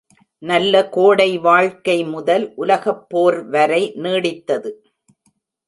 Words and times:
நல்ல 0.41 0.89
கோடை 0.89 1.37
வாழ்க்கை 1.37 2.03
முதல் 2.05 2.53
உலகப் 2.55 3.05
போர் 3.09 3.39
வரை 3.49 3.93
நீடித்தது. 3.95 4.71